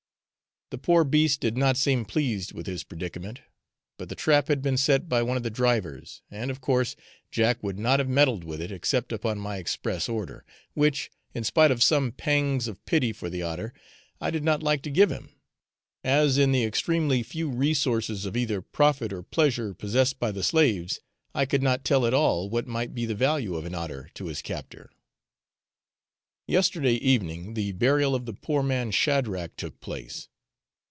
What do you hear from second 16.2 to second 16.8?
in the